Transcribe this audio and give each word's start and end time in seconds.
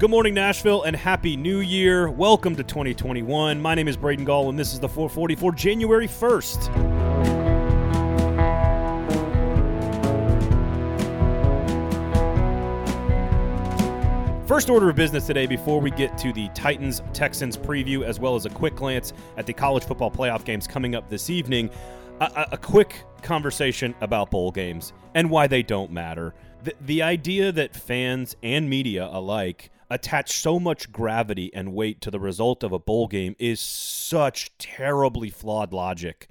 Good 0.00 0.08
morning, 0.08 0.32
Nashville, 0.32 0.84
and 0.84 0.96
Happy 0.96 1.36
New 1.36 1.58
Year. 1.58 2.08
Welcome 2.08 2.56
to 2.56 2.64
2021. 2.64 3.60
My 3.60 3.74
name 3.74 3.86
is 3.86 3.98
Braden 3.98 4.24
Gall, 4.24 4.48
and 4.48 4.58
this 4.58 4.72
is 4.72 4.80
the 4.80 4.88
444 4.88 5.52
January 5.52 6.08
1st. 6.08 6.88
First 14.48 14.70
order 14.70 14.88
of 14.88 14.96
business 14.96 15.26
today 15.26 15.44
before 15.46 15.82
we 15.82 15.90
get 15.90 16.16
to 16.16 16.32
the 16.32 16.48
Titans 16.54 17.02
Texans 17.12 17.58
preview, 17.58 18.02
as 18.02 18.18
well 18.18 18.34
as 18.34 18.46
a 18.46 18.50
quick 18.50 18.76
glance 18.76 19.12
at 19.36 19.44
the 19.44 19.52
college 19.52 19.84
football 19.84 20.10
playoff 20.10 20.46
games 20.46 20.66
coming 20.66 20.94
up 20.94 21.10
this 21.10 21.28
evening, 21.28 21.68
a, 22.20 22.46
a 22.52 22.56
quick 22.56 23.04
conversation 23.20 23.94
about 24.00 24.30
bowl 24.30 24.50
games 24.50 24.94
and 25.14 25.28
why 25.28 25.46
they 25.46 25.62
don't 25.62 25.90
matter. 25.92 26.34
The, 26.64 26.74
the 26.80 27.02
idea 27.02 27.52
that 27.52 27.76
fans 27.76 28.34
and 28.42 28.70
media 28.70 29.06
alike 29.12 29.70
attach 29.90 30.32
so 30.32 30.60
much 30.60 30.92
gravity 30.92 31.52
and 31.52 31.74
weight 31.74 32.00
to 32.00 32.10
the 32.10 32.20
result 32.20 32.62
of 32.62 32.72
a 32.72 32.78
bowl 32.78 33.08
game 33.08 33.34
is 33.38 33.60
such 33.60 34.56
terribly 34.58 35.28
flawed 35.28 35.72
logic. 35.72 36.28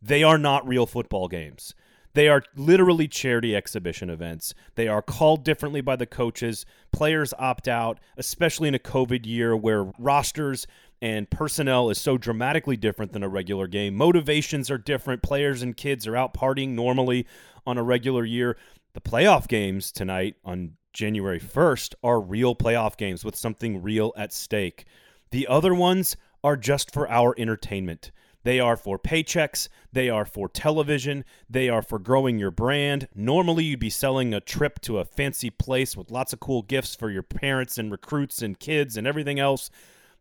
They 0.00 0.22
are 0.22 0.38
not 0.38 0.68
real 0.68 0.86
football 0.86 1.26
games. 1.26 1.74
They 2.14 2.28
are 2.28 2.42
literally 2.56 3.06
charity 3.06 3.54
exhibition 3.54 4.10
events. 4.10 4.54
They 4.74 4.88
are 4.88 5.02
called 5.02 5.44
differently 5.44 5.80
by 5.80 5.96
the 5.96 6.06
coaches. 6.06 6.66
Players 6.92 7.32
opt 7.38 7.68
out, 7.68 8.00
especially 8.16 8.68
in 8.68 8.74
a 8.74 8.80
COVID 8.80 9.24
year 9.24 9.56
where 9.56 9.92
rosters 9.98 10.66
and 11.00 11.30
personnel 11.30 11.90
is 11.90 12.00
so 12.00 12.18
dramatically 12.18 12.76
different 12.76 13.12
than 13.12 13.22
a 13.22 13.28
regular 13.28 13.66
game. 13.68 13.94
Motivations 13.94 14.70
are 14.70 14.78
different. 14.78 15.22
Players 15.22 15.62
and 15.62 15.76
kids 15.76 16.06
are 16.06 16.16
out 16.16 16.34
partying 16.34 16.70
normally 16.70 17.26
on 17.66 17.78
a 17.78 17.84
regular 17.84 18.24
year. 18.24 18.56
The 18.94 19.00
playoff 19.00 19.46
games 19.46 19.92
tonight 19.92 20.36
on 20.44 20.72
January 20.92 21.40
1st 21.40 21.94
are 22.02 22.20
real 22.20 22.54
playoff 22.54 22.96
games 22.96 23.24
with 23.24 23.36
something 23.36 23.82
real 23.82 24.12
at 24.16 24.32
stake. 24.32 24.84
The 25.30 25.46
other 25.46 25.74
ones 25.74 26.16
are 26.42 26.56
just 26.56 26.92
for 26.92 27.08
our 27.10 27.34
entertainment. 27.38 28.10
They 28.44 28.60
are 28.60 28.76
for 28.76 28.98
paychecks. 28.98 29.68
They 29.92 30.08
are 30.08 30.24
for 30.24 30.48
television. 30.48 31.24
They 31.50 31.68
are 31.68 31.82
for 31.82 31.98
growing 31.98 32.38
your 32.38 32.50
brand. 32.50 33.08
Normally, 33.14 33.64
you'd 33.64 33.80
be 33.80 33.90
selling 33.90 34.32
a 34.32 34.40
trip 34.40 34.80
to 34.82 34.98
a 34.98 35.04
fancy 35.04 35.50
place 35.50 35.96
with 35.96 36.10
lots 36.10 36.32
of 36.32 36.40
cool 36.40 36.62
gifts 36.62 36.94
for 36.94 37.10
your 37.10 37.22
parents 37.22 37.78
and 37.78 37.90
recruits 37.90 38.40
and 38.40 38.58
kids 38.58 38.96
and 38.96 39.06
everything 39.06 39.38
else. 39.38 39.70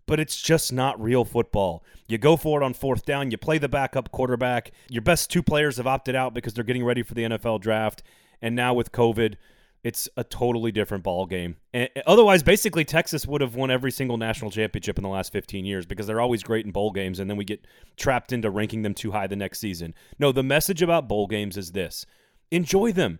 But 0.07 0.19
it's 0.19 0.41
just 0.41 0.73
not 0.73 1.01
real 1.01 1.25
football. 1.25 1.83
You 2.07 2.17
go 2.17 2.37
for 2.37 2.61
it 2.61 2.65
on 2.65 2.73
fourth 2.73 3.05
down. 3.05 3.29
You 3.29 3.37
play 3.37 3.59
the 3.59 3.69
backup 3.69 4.11
quarterback. 4.11 4.71
Your 4.89 5.01
best 5.01 5.29
two 5.29 5.43
players 5.43 5.77
have 5.77 5.87
opted 5.87 6.15
out 6.15 6.33
because 6.33 6.53
they're 6.53 6.63
getting 6.63 6.85
ready 6.85 7.03
for 7.03 7.13
the 7.13 7.23
NFL 7.23 7.61
draft. 7.61 8.03
And 8.41 8.55
now 8.55 8.73
with 8.73 8.91
COVID, 8.91 9.35
it's 9.87 10.09
a 10.17 10.23
totally 10.25 10.69
different 10.69 11.01
ball 11.01 11.25
game. 11.25 11.55
And 11.73 11.87
otherwise, 12.05 12.43
basically, 12.43 12.83
Texas 12.83 13.25
would 13.25 13.39
have 13.39 13.55
won 13.55 13.71
every 13.71 13.89
single 13.89 14.17
national 14.17 14.51
championship 14.51 14.97
in 14.97 15.03
the 15.03 15.09
last 15.09 15.31
15 15.31 15.63
years 15.63 15.85
because 15.85 16.05
they're 16.05 16.19
always 16.19 16.43
great 16.43 16.65
in 16.65 16.73
bowl 16.73 16.91
games, 16.91 17.21
and 17.21 17.29
then 17.29 17.37
we 17.37 17.45
get 17.45 17.65
trapped 17.95 18.33
into 18.33 18.49
ranking 18.49 18.81
them 18.81 18.93
too 18.93 19.11
high 19.11 19.27
the 19.27 19.37
next 19.37 19.59
season. 19.59 19.95
No, 20.19 20.33
the 20.33 20.43
message 20.43 20.81
about 20.81 21.07
bowl 21.07 21.25
games 21.25 21.55
is 21.55 21.71
this: 21.71 22.05
enjoy 22.51 22.91
them, 22.91 23.19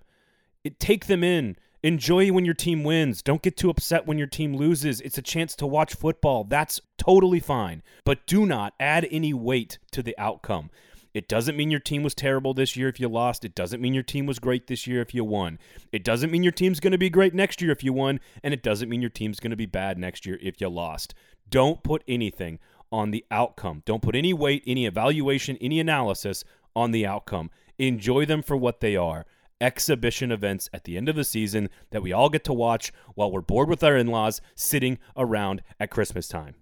take 0.78 1.06
them 1.06 1.24
in. 1.24 1.56
Enjoy 1.84 2.32
when 2.32 2.44
your 2.44 2.56
team 2.56 2.84
wins. 2.84 3.22
Don't 3.22 3.44
get 3.44 3.56
too 3.56 3.70
upset 3.70 4.08
when 4.08 4.18
your 4.18 4.28
team 4.28 4.56
loses. 4.56 5.00
It's 5.00 5.20
a 5.20 5.22
chance 5.22 5.56
to 5.58 5.68
watch 5.68 5.94
football. 5.94 6.44
That's 6.44 6.82
totally 6.98 7.40
fine. 7.40 7.84
But 8.04 8.26
do 8.26 8.46
not 8.48 8.74
add 8.80 9.08
any 9.10 9.32
weight 9.32 9.78
to 9.92 10.02
the 10.02 10.18
outcome. 10.18 10.72
It 11.18 11.28
doesn't 11.28 11.58
mean 11.58 11.72
your 11.72 11.80
team 11.80 12.04
was 12.04 12.14
terrible 12.14 12.54
this 12.54 12.76
year 12.76 12.88
if 12.90 13.00
you 13.00 13.10
lost. 13.10 13.44
It 13.44 13.56
doesn't 13.56 13.82
mean 13.82 13.96
your 13.96 14.04
team 14.04 14.28
was 14.28 14.38
great 14.38 14.68
this 14.68 14.86
year 14.86 15.02
if 15.02 15.16
you 15.16 15.24
won. 15.24 15.58
It 15.92 16.04
doesn't 16.04 16.30
mean 16.30 16.44
your 16.44 16.52
team's 16.52 16.80
going 16.80 16.92
to 16.92 16.98
be 17.00 17.10
great 17.10 17.34
next 17.34 17.60
year 17.60 17.72
if 17.72 17.84
you 17.84 17.92
won. 17.92 18.20
And 18.44 18.54
it 18.54 18.62
doesn't 18.62 18.88
mean 18.88 19.02
your 19.02 19.10
team's 19.10 19.40
going 19.40 19.50
to 19.50 19.58
be 19.58 19.66
bad 19.66 19.98
next 19.98 20.28
year 20.28 20.38
if 20.40 20.62
you 20.62 20.70
lost. 20.70 21.16
Don't 21.50 21.82
put 21.82 22.04
anything 22.08 22.60
on 22.92 23.10
the 23.10 23.26
outcome. 23.32 23.82
Don't 23.84 24.04
put 24.04 24.16
any 24.16 24.32
weight, 24.32 24.64
any 24.68 24.86
evaluation, 24.86 25.58
any 25.60 25.80
analysis 25.80 26.44
on 26.76 26.92
the 26.92 27.08
outcome. 27.08 27.50
Enjoy 27.80 28.24
them 28.24 28.44
for 28.44 28.56
what 28.56 28.80
they 28.80 28.96
are 28.96 29.26
exhibition 29.60 30.32
events 30.32 30.70
at 30.72 30.84
the 30.84 30.98
end 30.98 31.10
of 31.10 31.16
the 31.16 31.24
season 31.24 31.68
that 31.90 32.04
we 32.04 32.14
all 32.14 32.30
get 32.30 32.44
to 32.44 32.54
watch 32.54 32.94
while 33.16 33.32
we're 33.32 33.42
bored 33.42 33.68
with 33.68 33.84
our 33.84 33.98
in 33.98 34.06
laws 34.06 34.40
sitting 34.54 35.00
around 35.16 35.64
at 35.80 35.90
Christmas 35.90 36.28
time. 36.28 36.54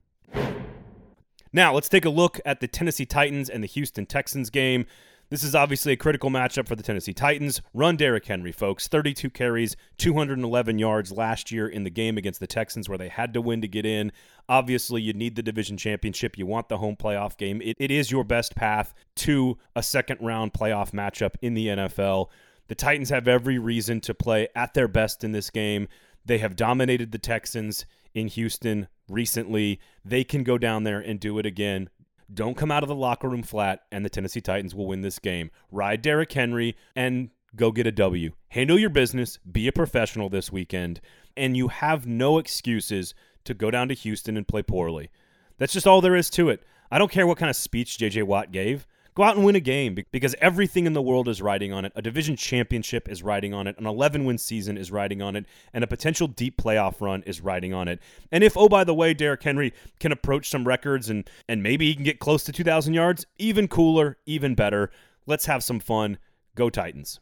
Now, 1.55 1.73
let's 1.73 1.87
take 1.87 2.03
a 2.03 2.09
look 2.09 2.41
at 2.45 2.59
the 2.59 2.67
Tennessee 2.67 3.05
Titans 3.05 3.49
and 3.49 3.63
the 3.63 3.67
Houston 3.67 4.05
Texans 4.05 4.49
game. 4.49 4.85
This 5.29 5.41
is 5.41 5.55
obviously 5.55 5.93
a 5.93 5.95
critical 5.95 6.29
matchup 6.29 6.67
for 6.67 6.75
the 6.75 6.83
Tennessee 6.83 7.13
Titans. 7.13 7.61
Run 7.73 7.95
Derrick 7.95 8.25
Henry, 8.25 8.51
folks. 8.51 8.89
32 8.89 9.29
carries, 9.29 9.77
211 9.97 10.79
yards 10.79 11.13
last 11.13 11.53
year 11.53 11.65
in 11.65 11.85
the 11.85 11.89
game 11.89 12.17
against 12.17 12.41
the 12.41 12.45
Texans 12.45 12.89
where 12.89 12.97
they 12.97 13.07
had 13.07 13.33
to 13.33 13.39
win 13.39 13.61
to 13.61 13.69
get 13.69 13.85
in. 13.85 14.11
Obviously, 14.49 15.01
you 15.01 15.13
need 15.13 15.37
the 15.37 15.41
division 15.41 15.77
championship. 15.77 16.37
You 16.37 16.45
want 16.45 16.67
the 16.67 16.79
home 16.79 16.97
playoff 16.97 17.37
game. 17.37 17.61
it, 17.61 17.77
it 17.79 17.89
is 17.89 18.11
your 18.11 18.25
best 18.25 18.53
path 18.57 18.93
to 19.15 19.57
a 19.77 19.81
second 19.81 20.17
round 20.19 20.51
playoff 20.51 20.91
matchup 20.91 21.35
in 21.41 21.53
the 21.53 21.67
NFL. 21.67 22.27
The 22.67 22.75
Titans 22.75 23.11
have 23.11 23.29
every 23.29 23.59
reason 23.59 24.01
to 24.01 24.13
play 24.13 24.49
at 24.57 24.73
their 24.73 24.89
best 24.89 25.23
in 25.23 25.31
this 25.31 25.49
game. 25.49 25.87
They 26.25 26.39
have 26.39 26.57
dominated 26.57 27.13
the 27.13 27.17
Texans 27.17 27.85
in 28.13 28.27
Houston 28.27 28.89
recently. 29.09 29.79
They 30.03 30.23
can 30.23 30.43
go 30.43 30.57
down 30.57 30.83
there 30.83 30.99
and 30.99 31.19
do 31.19 31.37
it 31.39 31.45
again. 31.45 31.89
Don't 32.33 32.57
come 32.57 32.71
out 32.71 32.83
of 32.83 32.89
the 32.89 32.95
locker 32.95 33.29
room 33.29 33.43
flat, 33.43 33.81
and 33.91 34.03
the 34.03 34.09
Tennessee 34.09 34.41
Titans 34.41 34.73
will 34.73 34.87
win 34.87 35.01
this 35.01 35.19
game. 35.19 35.51
Ride 35.71 36.01
Derrick 36.01 36.31
Henry 36.31 36.75
and 36.95 37.29
go 37.55 37.71
get 37.71 37.87
a 37.87 37.91
W. 37.91 38.31
Handle 38.49 38.79
your 38.79 38.89
business, 38.89 39.37
be 39.37 39.67
a 39.67 39.71
professional 39.71 40.29
this 40.29 40.51
weekend, 40.51 41.01
and 41.37 41.55
you 41.55 41.67
have 41.67 42.07
no 42.07 42.37
excuses 42.37 43.13
to 43.43 43.53
go 43.53 43.69
down 43.69 43.87
to 43.89 43.93
Houston 43.93 44.37
and 44.37 44.47
play 44.47 44.63
poorly. 44.63 45.09
That's 45.57 45.73
just 45.73 45.87
all 45.87 46.01
there 46.01 46.15
is 46.15 46.29
to 46.31 46.49
it. 46.49 46.63
I 46.91 46.97
don't 46.97 47.11
care 47.11 47.27
what 47.27 47.37
kind 47.37 47.49
of 47.49 47.55
speech 47.55 47.97
JJ 47.97 48.23
Watt 48.23 48.51
gave. 48.51 48.87
Go 49.15 49.23
out 49.23 49.37
and 49.37 49.45
win 49.45 49.55
a 49.55 49.61
game 49.61 49.97
because 50.11 50.35
everything 50.41 50.85
in 50.85 50.91
the 50.91 51.01
world 51.01 51.29
is 51.29 51.41
riding 51.41 51.71
on 51.71 51.85
it. 51.85 51.93
A 51.95 52.01
division 52.01 52.35
championship 52.35 53.07
is 53.07 53.23
riding 53.23 53.53
on 53.53 53.65
it. 53.65 53.77
An 53.79 53.85
11 53.85 54.25
win 54.25 54.37
season 54.37 54.77
is 54.77 54.91
riding 54.91 55.21
on 55.21 55.37
it. 55.37 55.45
And 55.73 55.85
a 55.85 55.87
potential 55.87 56.27
deep 56.27 56.57
playoff 56.57 56.99
run 56.99 57.23
is 57.23 57.39
riding 57.39 57.73
on 57.73 57.87
it. 57.87 58.01
And 58.29 58.43
if, 58.43 58.57
oh, 58.57 58.67
by 58.67 58.83
the 58.83 58.93
way, 58.93 59.13
Derrick 59.13 59.41
Henry 59.41 59.73
can 60.01 60.11
approach 60.11 60.49
some 60.49 60.67
records 60.67 61.09
and, 61.09 61.29
and 61.47 61.63
maybe 61.63 61.85
he 61.85 61.95
can 61.95 62.03
get 62.03 62.19
close 62.19 62.43
to 62.43 62.51
2,000 62.51 62.93
yards, 62.93 63.25
even 63.37 63.69
cooler, 63.69 64.17
even 64.25 64.53
better. 64.53 64.91
Let's 65.25 65.45
have 65.45 65.63
some 65.63 65.79
fun. 65.79 66.17
Go 66.53 66.69
Titans. 66.69 67.21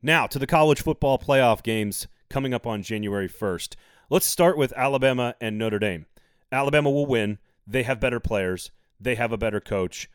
Now 0.00 0.26
to 0.26 0.38
the 0.38 0.46
college 0.46 0.80
football 0.80 1.18
playoff 1.18 1.62
games 1.62 2.08
coming 2.30 2.54
up 2.54 2.66
on 2.66 2.82
January 2.82 3.28
1st. 3.28 3.76
Let's 4.08 4.26
start 4.26 4.56
with 4.56 4.72
Alabama 4.72 5.34
and 5.42 5.58
Notre 5.58 5.78
Dame. 5.78 6.06
Alabama 6.50 6.90
will 6.90 7.06
win. 7.06 7.38
They 7.66 7.82
have 7.82 8.00
better 8.00 8.18
players, 8.18 8.70
they 8.98 9.14
have 9.14 9.30
a 9.30 9.38
better 9.38 9.60
coach. 9.60 10.08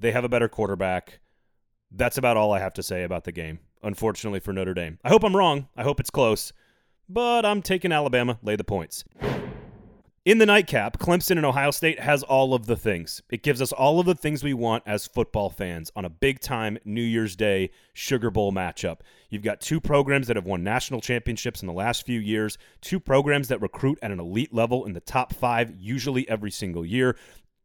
They 0.00 0.12
have 0.12 0.24
a 0.24 0.30
better 0.30 0.48
quarterback. 0.48 1.20
That's 1.92 2.16
about 2.16 2.38
all 2.38 2.52
I 2.52 2.58
have 2.58 2.72
to 2.74 2.82
say 2.82 3.02
about 3.02 3.24
the 3.24 3.32
game, 3.32 3.58
unfortunately 3.82 4.40
for 4.40 4.52
Notre 4.52 4.72
Dame. 4.72 4.98
I 5.04 5.10
hope 5.10 5.22
I'm 5.22 5.36
wrong. 5.36 5.68
I 5.76 5.82
hope 5.82 6.00
it's 6.00 6.08
close, 6.08 6.54
but 7.06 7.44
I'm 7.44 7.60
taking 7.60 7.92
Alabama, 7.92 8.38
lay 8.42 8.56
the 8.56 8.64
points. 8.64 9.04
In 10.24 10.38
the 10.38 10.46
nightcap, 10.46 10.98
Clemson 10.98 11.32
and 11.32 11.44
Ohio 11.44 11.70
State 11.70 12.00
has 12.00 12.22
all 12.22 12.54
of 12.54 12.66
the 12.66 12.76
things. 12.76 13.22
It 13.30 13.42
gives 13.42 13.60
us 13.60 13.72
all 13.72 14.00
of 14.00 14.06
the 14.06 14.14
things 14.14 14.42
we 14.42 14.54
want 14.54 14.84
as 14.86 15.06
football 15.06 15.50
fans 15.50 15.90
on 15.96 16.04
a 16.04 16.10
big 16.10 16.40
time 16.40 16.78
New 16.84 17.02
Year's 17.02 17.36
Day 17.36 17.70
Sugar 17.92 18.30
Bowl 18.30 18.52
matchup. 18.52 19.00
You've 19.28 19.42
got 19.42 19.60
two 19.60 19.80
programs 19.80 20.28
that 20.28 20.36
have 20.36 20.46
won 20.46 20.62
national 20.62 21.00
championships 21.00 21.62
in 21.62 21.66
the 21.66 21.74
last 21.74 22.06
few 22.06 22.20
years, 22.20 22.56
two 22.80 23.00
programs 23.00 23.48
that 23.48 23.60
recruit 23.60 23.98
at 24.02 24.12
an 24.12 24.20
elite 24.20 24.54
level 24.54 24.86
in 24.86 24.92
the 24.92 25.00
top 25.00 25.34
five, 25.34 25.74
usually 25.78 26.28
every 26.28 26.50
single 26.50 26.86
year 26.86 27.16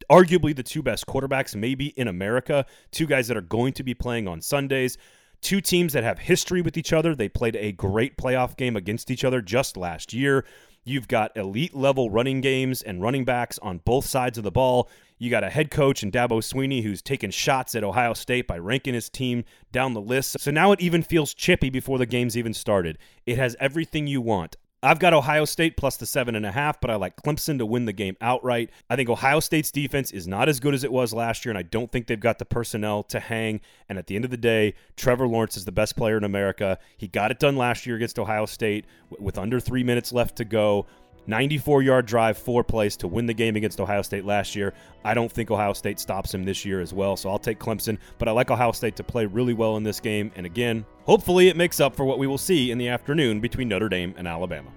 arguably 0.09 0.55
the 0.55 0.63
two 0.63 0.81
best 0.81 1.05
quarterbacks, 1.05 1.55
maybe 1.55 1.87
in 1.87 2.07
America. 2.07 2.65
Two 2.91 3.05
guys 3.05 3.27
that 3.27 3.37
are 3.37 3.41
going 3.41 3.73
to 3.73 3.83
be 3.83 3.93
playing 3.93 4.27
on 4.27 4.41
Sundays. 4.41 4.97
Two 5.41 5.61
teams 5.61 5.93
that 5.93 6.03
have 6.03 6.19
history 6.19 6.61
with 6.61 6.77
each 6.77 6.93
other. 6.93 7.15
They 7.15 7.29
played 7.29 7.55
a 7.55 7.71
great 7.71 8.17
playoff 8.17 8.57
game 8.57 8.75
against 8.75 9.11
each 9.11 9.23
other 9.23 9.41
just 9.41 9.77
last 9.77 10.13
year. 10.13 10.45
You've 10.83 11.07
got 11.07 11.35
elite 11.35 11.75
level 11.75 12.11
running 12.11 12.41
games 12.41 12.83
and 12.83 13.01
running 13.01 13.25
backs 13.25 13.57
on 13.59 13.79
both 13.79 14.05
sides 14.05 14.37
of 14.37 14.43
the 14.43 14.51
ball. 14.51 14.89
You 15.17 15.31
got 15.31 15.43
a 15.43 15.49
head 15.49 15.71
coach 15.71 16.03
in 16.03 16.11
Dabo 16.11 16.41
Swinney 16.43 16.83
who's 16.83 17.01
taken 17.01 17.31
shots 17.31 17.73
at 17.73 17.83
Ohio 17.83 18.13
State 18.13 18.47
by 18.47 18.59
ranking 18.59 18.93
his 18.93 19.09
team 19.09 19.45
down 19.71 19.93
the 19.93 20.01
list. 20.01 20.39
So 20.39 20.51
now 20.51 20.71
it 20.73 20.81
even 20.81 21.01
feels 21.01 21.33
chippy 21.33 21.69
before 21.71 21.97
the 21.97 22.05
game's 22.05 22.37
even 22.37 22.53
started. 22.53 22.99
It 23.25 23.37
has 23.37 23.55
everything 23.59 24.05
you 24.05 24.21
want. 24.21 24.57
I've 24.83 24.99
got 24.99 25.13
Ohio 25.13 25.45
State 25.45 25.77
plus 25.77 25.97
the 25.97 26.05
seven 26.05 26.35
and 26.35 26.45
a 26.45 26.51
half, 26.51 26.79
but 26.79 26.91
I 26.91 26.95
like 26.95 27.15
Clemson 27.15 27.57
to 27.57 27.65
win 27.65 27.85
the 27.85 27.93
game 27.93 28.15
outright. 28.21 28.69
I 28.89 28.95
think 28.95 29.09
Ohio 29.09 29.39
State's 29.39 29.71
defense 29.71 30.11
is 30.11 30.27
not 30.27 30.47
as 30.47 30.59
good 30.59 30.75
as 30.75 30.83
it 30.83 30.91
was 30.91 31.11
last 31.11 31.43
year, 31.43 31.51
and 31.51 31.57
I 31.57 31.63
don't 31.63 31.91
think 31.91 32.05
they've 32.05 32.19
got 32.19 32.37
the 32.37 32.45
personnel 32.45 33.01
to 33.03 33.19
hang. 33.19 33.61
And 33.89 33.97
at 33.97 34.05
the 34.07 34.15
end 34.15 34.25
of 34.25 34.31
the 34.31 34.37
day, 34.37 34.75
Trevor 34.95 35.27
Lawrence 35.27 35.57
is 35.57 35.65
the 35.65 35.71
best 35.71 35.95
player 35.95 36.17
in 36.17 36.23
America. 36.23 36.77
He 36.97 37.07
got 37.07 37.31
it 37.31 37.39
done 37.39 37.55
last 37.55 37.87
year 37.87 37.95
against 37.95 38.19
Ohio 38.19 38.45
State 38.45 38.85
with 39.19 39.39
under 39.39 39.59
three 39.59 39.83
minutes 39.83 40.13
left 40.13 40.35
to 40.37 40.45
go. 40.45 40.85
94 41.27 41.81
yard 41.81 42.05
drive, 42.05 42.37
four 42.37 42.63
plays 42.63 42.95
to 42.97 43.07
win 43.07 43.25
the 43.25 43.33
game 43.33 43.55
against 43.55 43.79
Ohio 43.79 44.01
State 44.01 44.25
last 44.25 44.55
year. 44.55 44.73
I 45.03 45.13
don't 45.13 45.31
think 45.31 45.51
Ohio 45.51 45.73
State 45.73 45.99
stops 45.99 46.33
him 46.33 46.43
this 46.43 46.65
year 46.65 46.81
as 46.81 46.93
well, 46.93 47.17
so 47.17 47.29
I'll 47.29 47.39
take 47.39 47.59
Clemson. 47.59 47.97
But 48.17 48.27
I 48.27 48.31
like 48.31 48.51
Ohio 48.51 48.71
State 48.71 48.95
to 48.97 49.03
play 49.03 49.25
really 49.25 49.53
well 49.53 49.77
in 49.77 49.83
this 49.83 49.99
game. 49.99 50.31
And 50.35 50.45
again, 50.45 50.85
hopefully 51.03 51.47
it 51.47 51.57
makes 51.57 51.79
up 51.79 51.95
for 51.95 52.05
what 52.05 52.19
we 52.19 52.27
will 52.27 52.37
see 52.37 52.71
in 52.71 52.77
the 52.77 52.89
afternoon 52.89 53.39
between 53.39 53.67
Notre 53.67 53.89
Dame 53.89 54.13
and 54.17 54.27
Alabama. 54.27 54.71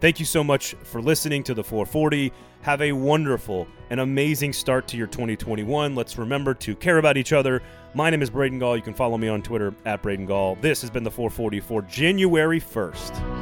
Thank 0.00 0.18
you 0.18 0.26
so 0.26 0.42
much 0.42 0.74
for 0.82 1.00
listening 1.00 1.44
to 1.44 1.54
the 1.54 1.62
440. 1.62 2.32
Have 2.62 2.82
a 2.82 2.90
wonderful 2.90 3.68
and 3.90 4.00
amazing 4.00 4.52
start 4.52 4.88
to 4.88 4.96
your 4.96 5.06
2021. 5.06 5.94
Let's 5.94 6.18
remember 6.18 6.54
to 6.54 6.74
care 6.74 6.98
about 6.98 7.16
each 7.16 7.32
other. 7.32 7.62
My 7.94 8.10
name 8.10 8.20
is 8.20 8.28
Braden 8.28 8.58
Gall. 8.58 8.76
You 8.76 8.82
can 8.82 8.94
follow 8.94 9.16
me 9.16 9.28
on 9.28 9.42
Twitter 9.42 9.74
at 9.84 10.02
Braden 10.02 10.26
Gall. 10.26 10.56
This 10.56 10.80
has 10.80 10.90
been 10.90 11.04
the 11.04 11.10
440 11.10 11.60
for 11.60 11.82
January 11.82 12.60
1st. 12.60 13.41